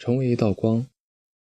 [0.00, 0.86] 成为一道光。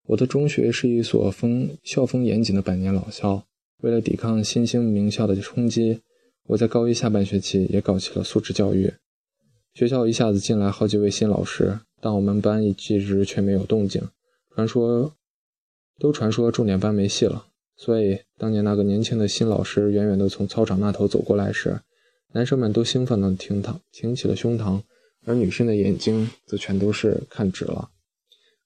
[0.09, 3.45] 我的中学是一所风校风严谨的百年老校。
[3.81, 6.03] 为了抵抗新兴名校的冲击，
[6.49, 8.93] 我在高一下半学期也搞起了素质教育。
[9.73, 14.03] 学校一下子进来好几位新老师，但我们班一直却没有动静。
[14.55, 15.15] 传说
[15.99, 17.47] 都传说重点班没戏了。
[17.75, 21.81] 所以当年那个年轻的新老师远远地从操场那头走过来时，
[22.35, 24.83] 男生们都兴奋地挺躺挺起了胸膛，
[25.25, 27.89] 而女生的眼睛则全都是看直了。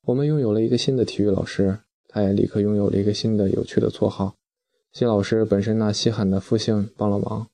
[0.06, 4.36] 我们拥有了一个新的体育老师，他也立刻拥有了一个新的有趣的绰号。
[4.92, 7.48] 新老师本身那稀罕的复姓帮了忙，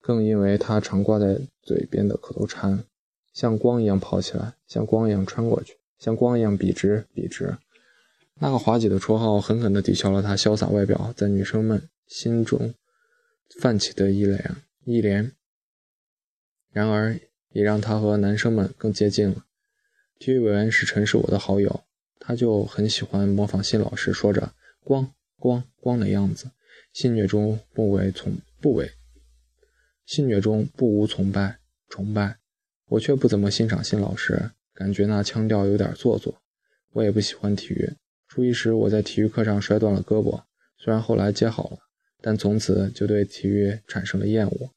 [0.00, 2.82] 更因为他常挂在嘴边的口头禅：
[3.32, 7.56] 像光一样跑起来，像光一样穿过去，像光一样笔直笔直。
[8.40, 12.74] 那个滑稽的绰号狠狠地抵消了他潇洒外表在女生们心中
[13.60, 15.30] 泛起的一脸一连，
[16.72, 17.16] 然而
[17.50, 19.44] 也让他和男生们更接近了。
[20.18, 21.84] 体育委员史晨是我的好友，
[22.24, 24.52] 他就很喜欢模仿新老师说着
[24.84, 26.52] “光光光”的样子。
[26.92, 28.92] 戏谑中不为从不为，
[30.06, 32.36] 戏谑中不无崇拜崇拜，
[32.90, 36.40] 我却不怎么欣赏新老师，感觉那腔调有点做作。
[36.92, 37.90] 我也不喜欢体育，
[38.28, 40.42] 初一时我在体育课上摔断了胳膊，
[40.78, 41.78] 虽然后来接好了，
[42.20, 44.70] 但从此就对体育产生了厌恶。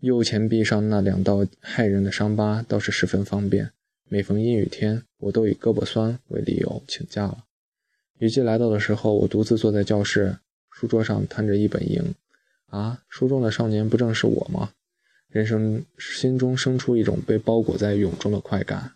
[0.00, 3.72] 右前臂上那两道骇人的伤疤倒是十分方便，
[4.08, 7.44] 每逢阴雨天，我都以胳膊酸为理由请假了。
[8.18, 10.38] 雨季来到的时候，我独自坐在教室。
[10.70, 12.14] 书桌上摊着一本《营》，
[12.76, 14.72] 啊，书中的少年不正是我吗？
[15.28, 18.92] 人生心中生出一种被包裹在蛹中的快感，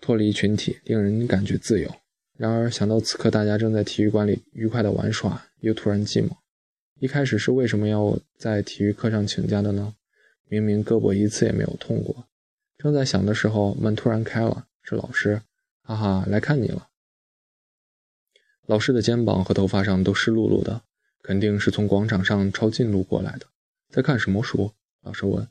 [0.00, 1.92] 脱离群体，令人感觉自由。
[2.36, 6.30] 然而想到此刻大家正在体育馆里愉快地玩耍，又突然寂寞。
[7.00, 9.94] 一开始是为什么要在体育课上请假的呢？
[10.48, 12.28] 明明胳膊一次也没有痛过。
[12.82, 15.40] 正在想的时候，门突然开了，是老师，
[15.84, 16.88] 哈哈，来看你了。
[18.66, 20.82] 老师的肩膀和头发上都湿漉漉的，
[21.22, 23.46] 肯定是从广场上抄近路过来的。
[23.88, 24.72] 在看什么书？
[25.00, 25.46] 老师问。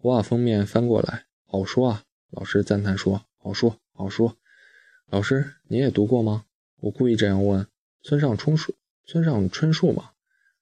[0.00, 1.24] 我把封面翻过来。
[1.44, 2.04] 好书啊！
[2.30, 3.24] 老师赞叹说。
[3.36, 4.36] 好书，好书。
[5.10, 6.44] 老师，你也读过吗？
[6.78, 7.66] 我故意这样问。
[8.04, 10.12] 村上春树，村上春树吗？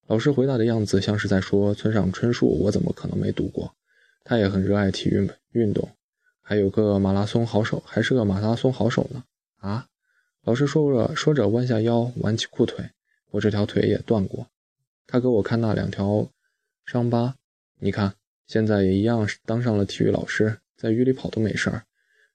[0.06, 3.74] 老师回答的样子像是在说村上春树，我怎么可能没读过？
[4.24, 5.90] 他也很热爱体育运动，
[6.46, 9.24] 还有个马拉松好手，还是个马拉松好手呢。
[9.56, 9.86] 啊？
[10.42, 12.90] 老师说着说着，弯下腰，挽起裤腿。
[13.30, 14.46] 我这条腿也断过。
[15.06, 16.28] 他给我看那两条
[16.84, 17.36] 伤疤，
[17.78, 18.12] 你看，
[18.46, 21.84] 现在也一样，当上了体育老师，在雨里跑都没事儿。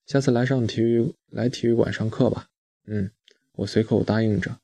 [0.08, 2.48] 下次来上体育，来体育馆上课吧。
[2.88, 3.12] 嗯，
[3.58, 4.58] 我随口答应着，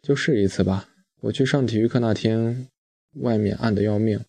[0.00, 0.88] 就试一次吧。
[1.20, 2.66] 我去上体育课那天，
[3.16, 4.24] 外面暗得要命，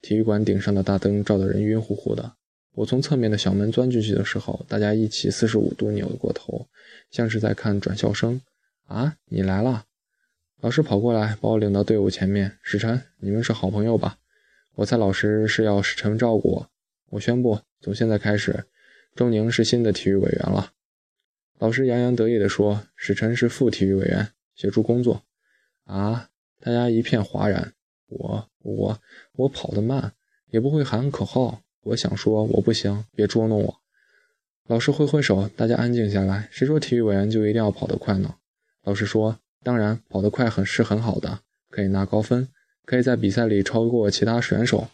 [0.00, 2.36] 体育馆顶上的大灯照得人晕乎乎的。
[2.76, 6.68] 我从侧面的小门钻进去的时候，大家一起四十五度扭过头，
[7.10, 8.38] 像是在看转校生。
[8.84, 9.86] 啊，你来了！
[10.60, 12.58] 老师跑过来把我领到队伍前面。
[12.62, 14.18] 史晨，你们是好朋友吧？
[14.74, 16.70] 我猜老师是要史晨照顾我。
[17.08, 18.66] 我宣布，从现在开始，
[19.14, 20.72] 周宁是新的体育委员了。
[21.58, 25.22] 老师洋洋得意地说：“史晨是副体育委员，协助工作。”
[25.84, 26.28] 啊！
[26.60, 27.72] 大家一片哗然。
[28.08, 29.00] 我我
[29.32, 30.12] 我跑得慢，
[30.50, 31.62] 也不会喊口号。
[31.86, 33.80] 我想说，我不行，别捉弄我。
[34.66, 36.48] 老师挥挥手，大家安静下来。
[36.50, 38.34] 谁说体育委员就一定要跑得快呢？
[38.82, 42.48] 老师说，当然，跑得快很是很好的，可以拿高分，
[42.84, 44.88] 可以在比赛里超过其他选手。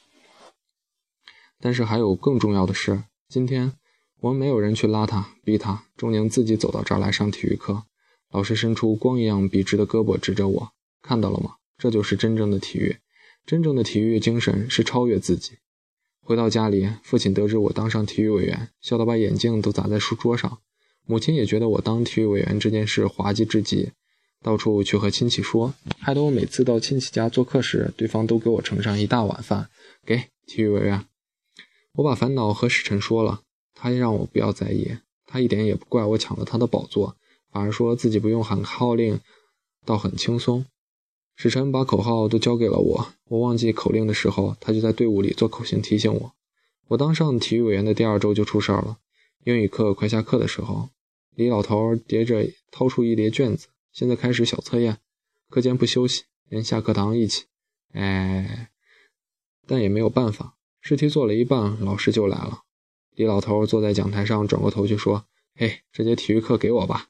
[1.59, 3.73] 但是还有更重要的事，今天
[4.21, 7.85] 我们没有人去拉他、逼他，钟宁自己走到这儿来上体育课。
[8.31, 11.57] 老师伸出光一样笔直的胳膊指着我，看到了吗？
[11.79, 12.99] 这就是真正的体育，
[13.47, 15.59] 真正的体育精神是超越自己。
[16.25, 20.59] 回到家里，父亲得知我当上体育委员，笑得把眼镜都砸在书桌上。
[21.05, 23.91] 母亲也觉得我当体育委员这件事滑稽至极，
[24.41, 29.69] 到处去和亲戚说，害得我每次到亲戚家做客时，对方都给我盛上一大碗饭。
[30.07, 30.17] 给
[30.47, 31.05] 体育委员，
[31.95, 33.41] 我把烦恼和使臣说了，
[33.75, 34.97] 他让我不要在意，
[35.27, 37.17] 他一点也不怪我抢了他的宝座，
[37.51, 39.19] 反而说自己不用喊号令，
[39.85, 40.65] 倒很轻松。
[41.35, 46.33] 史晨把口号都交给了我，我忘记口令的时候，他就在队伍里做口型提醒我。
[46.89, 48.99] 我当上体育委员的第二周就出事儿了。
[49.45, 50.91] 英语课快下课的时候，
[51.35, 54.99] 李老头叠着掏出一叠卷子，现在开始小测验，
[55.49, 57.47] 课间不休息，连下课堂一起。
[57.93, 58.71] 哎，
[59.67, 62.63] 但也没有办法，试题做了一半，老师就来了。
[63.17, 65.27] 李老头坐在讲台上，转过头就说
[65.57, 67.09] ：“嘿，这节体育课给我吧。”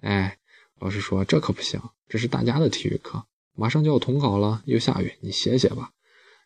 [0.00, 0.38] 哎，
[0.78, 5.90] 老师说：“这可不行，这是大家的体育课。”马上就要统考了，又下雨，你写写吧。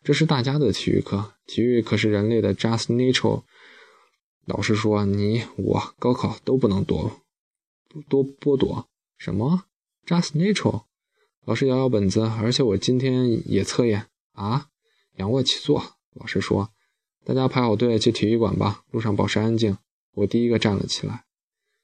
[0.03, 3.43] 这是大家的体育课，体育可是人类的 just nature。
[4.45, 7.21] 老师说，你我高考都不能夺
[8.07, 8.87] 多剥夺。
[9.17, 9.65] 什么
[10.05, 10.83] ？Just natural。
[11.45, 14.67] 老师摇摇本子，而且我今天也测验啊。
[15.17, 15.97] 仰卧起坐。
[16.13, 16.71] 老师说
[17.25, 19.77] ：“大家排好队去体育馆吧，路上保持安静。”
[20.13, 21.25] 我第一个站了起来。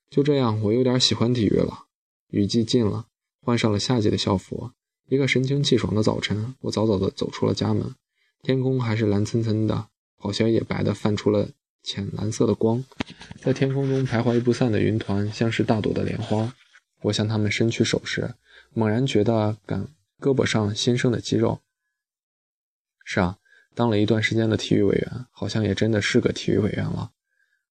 [0.09, 1.85] 就这样，我有点喜欢体育了。
[2.29, 3.07] 雨季近了，
[3.41, 4.71] 换上了夏季的校服。
[5.07, 7.93] 一个神清气爽的早晨，我早早地走出了家门。
[8.41, 9.87] 天空还是蓝森森的，
[10.17, 11.49] 好像也白的泛出了
[11.83, 12.83] 浅蓝色的光。
[13.39, 16.55] 在天空中徘徊不散的云团，像是大朵的莲花。
[17.01, 18.33] 我向他们伸去手时。
[18.73, 19.87] 猛然觉得感
[20.19, 21.61] 胳膊上新生的肌肉。
[23.05, 23.37] 是啊，
[23.73, 27.11] 当了一段时间的体育委员，好像也真的是个体育委员了。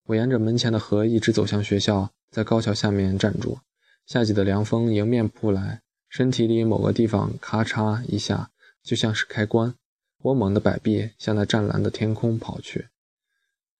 [0.06, 3.58] 我沿着门前的河一直走向学校，在高桥下面站住。
[4.06, 5.82] 夏季的凉风迎面扑来，
[6.16, 8.52] 身体里某个地方咔嚓一下，
[8.84, 9.75] 就像是开关。
[10.22, 12.87] 我猛地摆臂，向那湛蓝的天空跑去。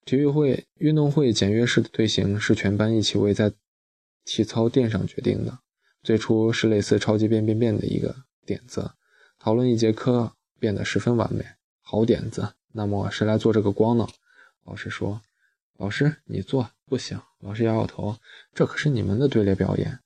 [0.03, 3.53] 体育会运动会简约式的队形是全班一起围在
[4.25, 5.59] 体操垫上决定的。
[6.03, 8.13] 最初是类似超级变变变的一个
[8.45, 8.91] 点子，
[9.39, 11.45] 讨论一节课变得十分完美，
[11.79, 12.55] 好点子。
[12.73, 14.05] 那么谁来做这个光呢？
[14.65, 15.21] 老师说
[15.79, 18.17] ：“老师你做不行。”老师摇摇头
[18.53, 19.99] ：“这可是你们的队列表演。”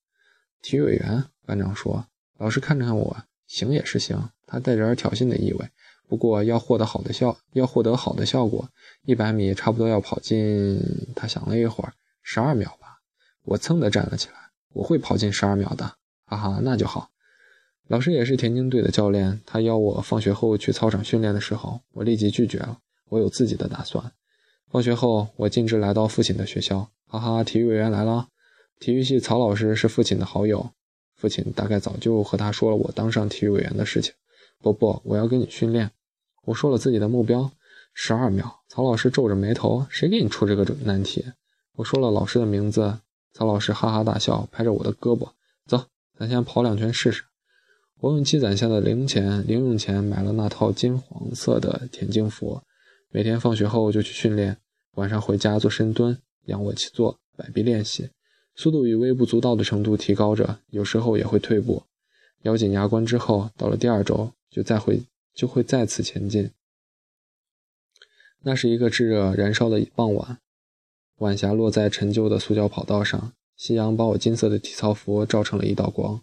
[0.62, 2.06] 体育委员班长说
[2.40, 5.70] ：“老师看看我，行也是行。”他带着点挑衅的意味。
[6.08, 8.68] 不过要获得好的效，要获得好的效果，
[9.04, 10.82] 一百米差不多要跑进。
[11.16, 11.94] 他想了一会儿，
[12.24, 12.98] 十二秒吧。
[13.44, 14.34] 我噌地站了起来。
[14.74, 15.94] 我会跑进十二秒的，
[16.26, 17.10] 哈哈，那就好。
[17.88, 22.78] 老师也是田径队的教练，他邀我放学后去操场训练的时候，我立即拒绝了。
[23.10, 24.12] 我有自己的打算。
[24.72, 28.28] 放学后，我径直来到父亲的学校，哈哈，体育委员来了。
[28.80, 30.72] 体育系曹老师是父亲的好友，
[31.20, 34.14] 父亲大概早就和他说了我当上体育委员的事情。
[34.62, 35.92] 不不，我要跟你训练。
[36.46, 37.52] 我说了自己的目标，
[37.94, 38.62] 十二秒。
[38.70, 41.26] 曹老师皱着眉头，谁给你出这个难题？
[41.76, 43.00] 我说了老师的名字。
[43.34, 45.30] 曹老师哈哈大笑，拍着我的胳膊
[45.68, 45.86] ：“走，
[46.18, 47.24] 咱先跑两圈试试。”
[48.02, 52.62] 我用积攒下的零钱、零用钱买了那套金黄色的田径服，
[53.12, 54.58] 每天放学后就去训练，
[54.96, 58.10] 晚上回家做深蹲、仰卧起坐、摆臂练习，
[58.60, 61.84] 速度与微不足道的程度提高着，有时候也会退步。
[62.42, 65.04] 咬紧牙关之后，到了第二周就再会
[65.34, 66.52] 就会再次前进。
[68.42, 70.40] 那是一个炙热燃烧的傍晚。
[71.20, 76.22] 晚霞落在陈旧的塑胶跑道上，夕阳把我金色的体操服照成了一道光。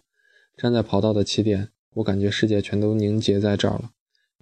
[0.55, 3.89] 站在跑道的起点，我感觉世界全都凝结在这儿了，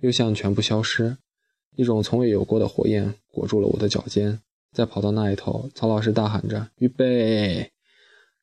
[0.01, 1.15] 又像全部消失。
[1.77, 4.41] 一种从未有过的火焰裹住了我的脚尖。
[4.73, 7.71] 在跑道那一头，曹老师大喊着：“预备！”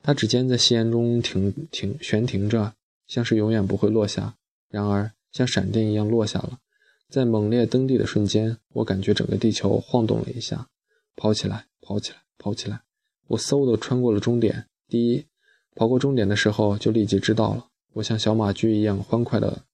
[0.03, 2.75] 他指尖在夕颜中停停悬停着，
[3.07, 4.35] 像是永远不会落下。
[4.69, 6.59] 然而，像闪电一样落下了。
[7.09, 10.69] 在猛烈蹬地的瞬间，我感觉整个地球晃动了一下。
[11.15, 11.67] 跑起来！
[11.81, 12.81] 跑起来，跑起来！
[13.29, 14.67] 我嗖的穿过了终点。
[14.89, 15.27] 第一，
[15.75, 17.69] 跑过终点的时候就立即知道了。
[17.93, 19.65] 我像小马驹一样欢快的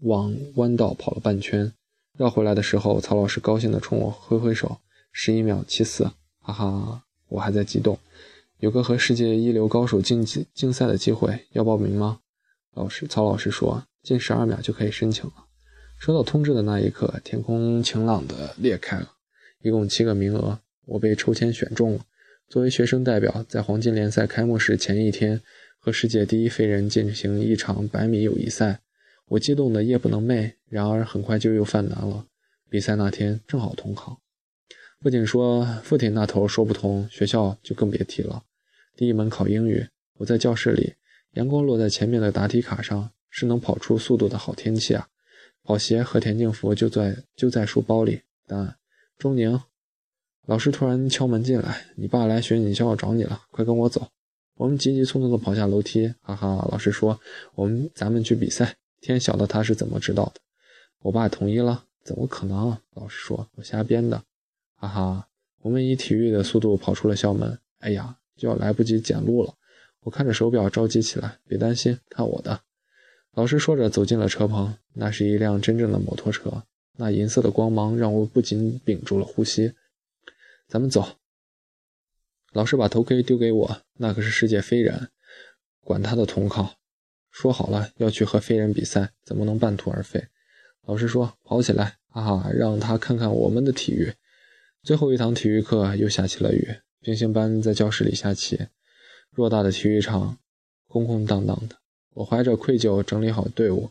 [0.00, 1.72] 往弯道跑了半圈，
[2.18, 4.78] 绕回来的时候，曹老师高兴的冲我挥挥手
[5.12, 6.10] ：“十一秒七四！”
[6.42, 7.96] 哈哈，我还在激动。
[8.62, 12.20] 有个和世界一流高手竞技竞赛的机会，要报名吗？
[12.74, 15.32] 老师，曹老师说：“近十二秒就可以申请了。”
[15.98, 19.14] 收到通知的那一刻，天空晴朗的裂开了。
[19.62, 22.06] 一共七个名额，我被抽签选中了。
[22.48, 25.42] 作为学生代表，在黄金联赛开幕式前一天，
[25.80, 28.78] 和世界第一飞人进行一场百米友谊赛。
[29.30, 30.52] 我激动得夜不能寐。
[30.68, 32.26] 然而很快就又犯难了。
[32.70, 34.20] 比赛那天正好同考，
[35.00, 38.44] 父亲说父亲那头说不通，学校就更别提了。
[38.94, 40.94] 第一门考英语，我在教室里，
[41.32, 45.08] 阳光落在前面的答题卡上，是能跑出速度的好天气啊。
[45.64, 48.76] 跑鞋和田径服就在就在书包里，答案。
[49.16, 49.60] 钟宁，
[50.46, 54.08] 老师突然敲门进来，你爸来学你校找你了，快跟我走。
[54.56, 56.68] 我们急急匆匆地跑下楼梯，哈哈。
[56.70, 57.18] 老师说，
[57.54, 58.76] 我们咱们去比赛。
[59.00, 60.40] 天晓得他是怎么知道的。
[61.00, 62.76] 我爸同意了，怎么可能？
[62.94, 64.22] 老师说，我瞎编的，
[64.76, 65.28] 哈哈。
[65.62, 69.54] 我们以体育的速度跑出了校门，哎呀，就要来不及捡路了。
[70.00, 72.60] 我看着手表着急起来，别担心，看我的。
[73.34, 76.64] 老师说着走进了车棚，那是一辆真正的摩托车。
[76.96, 79.72] 那银色的光芒让我不禁屏住了呼吸。
[80.68, 81.16] 咱们走。
[82.52, 85.08] 老师把头盔丢给我，那可是世界飞人，
[85.80, 86.74] 管他的统考。
[87.30, 90.26] 说好了要去和飞人比赛，怎么能半途而废？
[90.82, 94.12] 老师说跑起来，哈哈，让他看看我们的体育。
[94.82, 96.68] 最后一堂体育课又下起了雨，
[97.02, 98.68] 平行班在教室里下棋。
[99.34, 100.38] 偌大的体育场
[100.86, 101.74] 空空荡荡的，
[102.14, 103.90] 我怀着愧疚整理好队伍。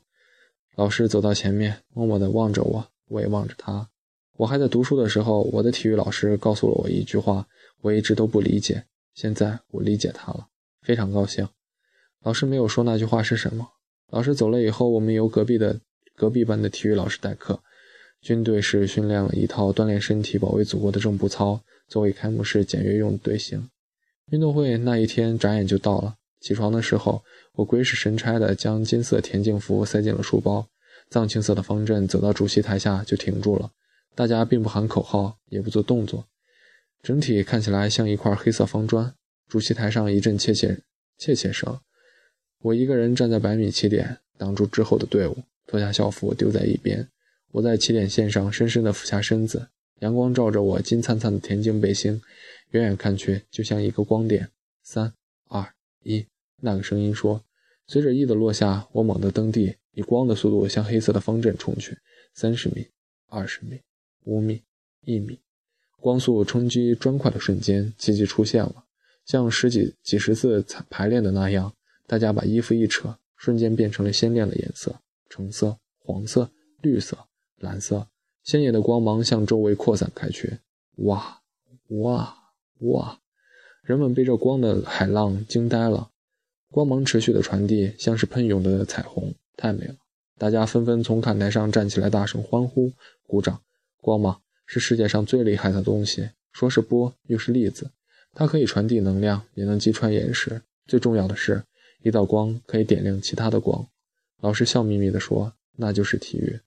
[0.75, 2.87] 老师走到前面，默默地望着我。
[3.09, 3.89] 我也望着他。
[4.37, 7.45] 我还在读书的时候，我的体育老师告诉了我一句话，
[7.81, 8.85] 我一直都不理解。
[9.13, 10.47] 现在我理解他了，
[10.81, 11.49] 非常高兴。
[12.23, 13.67] 老师没有说那句话是什么。
[14.09, 15.81] 老师走了以后，我们由隔壁的
[16.15, 17.59] 隔壁班的体育老师代课。
[18.21, 21.59] 军队是训练了一套锻炼身体、保卫祖国的正步操，
[21.91, 23.69] 作为开幕式简约用的队形。
[24.29, 26.15] 运动会那一天眨眼就到了。
[26.39, 27.21] 起床的时候，
[27.55, 30.69] 我鬼使神差地将金色田径服塞进了书包。
[31.09, 33.71] 藏青色的方阵走到主席台下就停住了，
[34.15, 36.25] 大家并不喊口号，也不做动作，
[37.03, 39.13] 整体看起来像一块黑色方砖。
[39.49, 40.79] 主席台上一阵窃窃
[41.17, 41.77] 窃窃声。
[42.59, 47.09] 我一个人站在百米起点，挡住之后的队伍，脱下校服丢在一边。
[47.51, 49.67] 我在起点线上深深地俯下身子，
[50.01, 52.21] 阳光照着我金灿灿的田径背心，
[52.71, 54.49] 远远看去就像一个光点。
[54.83, 55.13] 三
[55.47, 56.25] 二一，
[56.57, 57.43] 那个声音说。
[57.87, 61.97] 随着一的落下，我猛地蹬地，以光的速度向黑色的方阵冲去。
[62.33, 62.87] 三十米，
[63.27, 63.79] 二十米，
[64.23, 64.63] 五米，
[65.05, 65.39] 一米，
[65.97, 68.85] 光速冲击砖块的瞬间，奇迹出现了，
[69.25, 71.73] 像十几几十次排练的那样，
[72.07, 76.49] 大家把衣服一扯，瞬间变成了鲜亮的颜色：橙色、黄色、
[76.81, 77.17] 绿色。
[77.57, 78.07] 蓝色
[78.43, 80.59] 鲜艳的光芒向周围扩散开去，
[80.97, 81.41] 哇
[81.89, 82.35] 哇
[82.79, 83.19] 哇！
[83.83, 86.09] 人们被这光的海浪惊呆了。
[86.69, 89.95] 光芒持续的传递，像是喷涌的彩虹，太美了。
[90.37, 92.91] 大家纷纷从看台上站起来，大声欢呼、
[93.27, 93.61] 鼓掌。
[93.97, 97.91] 光芒是世界上最厉害的东西，说是波又是粒子，
[98.33, 100.61] 它可以传递能量，也能击穿岩石。
[100.87, 101.63] 最重要的是，
[102.01, 103.87] 一道光可以点亮其他的光。
[104.39, 106.59] 老师笑眯眯地说：“那就是体育。”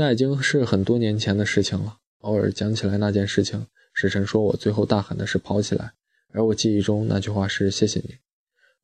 [0.00, 1.96] 那已经是很多年前的事情了。
[2.20, 5.92] 偶尔讲起来那件事情，使臣说我最后大喊的是“跑起来”，
[6.30, 8.14] 而我记忆中那句话是“谢谢你”。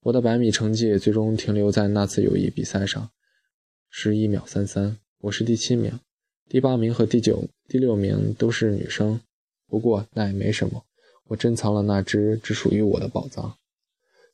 [0.03, 3.11] 我的百米成绩最终停留在那次友谊比赛上，
[3.89, 6.01] 十一秒三三，我是第七名，
[6.49, 9.21] 第八名和第九、第六名都是女生。
[9.69, 10.83] 不过那也没什么，
[11.29, 13.55] 我珍藏了那只只属于我的宝藏。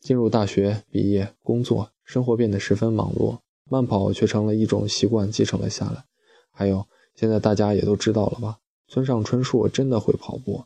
[0.00, 6.04] 进入大学、毕业、工作，生活变得十分忙碌，慢跑却成了一种习惯，继承了下来。
[6.52, 8.58] 还有，现在大家也都知道了吧？
[8.88, 10.64] 村上春树真的会跑步。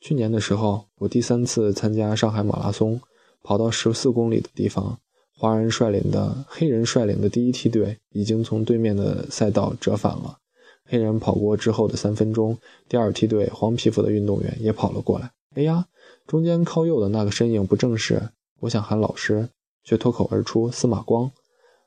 [0.00, 3.00] 去年的时候，我第三次参加上海马拉松，
[3.42, 4.98] 跑到十四公里的地方，
[5.36, 10.38] 华人率领的黑人率领的第一梯队已经从对面的赛道折返了。
[10.84, 12.58] 黑人跑过之后的三分钟，
[12.88, 15.30] 第二梯队黄皮肤的运动员也跑了过来。
[15.54, 15.86] 哎呀，
[16.26, 18.30] 中间靠右的那个身影不正是？
[18.60, 19.48] 我想喊老师，
[19.84, 21.30] 却脱口而出司马光。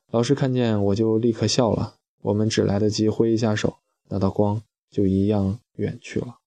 [0.09, 1.95] 老师看见我就立刻笑了。
[2.25, 3.77] 我们只来得及挥一下手，
[4.09, 6.39] 那道光就一样远去了。